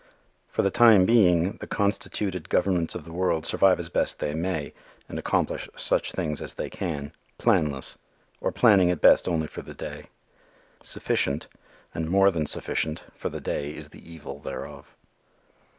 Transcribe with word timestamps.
For 0.47 0.63
the 0.63 0.71
time 0.71 1.05
being, 1.05 1.57
the 1.57 1.67
constituted 1.67 2.49
governments 2.49 2.95
of 2.95 3.05
the 3.05 3.13
world 3.13 3.45
survive 3.45 3.79
as 3.79 3.87
best 3.89 4.17
they 4.17 4.33
may 4.33 4.73
and 5.07 5.19
accomplish 5.19 5.69
such 5.75 6.11
things 6.11 6.41
as 6.41 6.55
they 6.55 6.71
can, 6.71 7.13
planless, 7.37 7.99
or 8.39 8.51
planning 8.51 8.89
at 8.89 8.99
best 8.99 9.27
only 9.27 9.45
for 9.45 9.61
the 9.61 9.75
day. 9.75 10.07
Sufficient, 10.81 11.45
and 11.93 12.09
more 12.09 12.31
than 12.31 12.47
sufficient, 12.47 13.03
for 13.13 13.29
the 13.29 13.39
day 13.41 13.75
is 13.75 13.89
the 13.89 14.11
evil 14.11 14.39
thereof. 14.39 14.95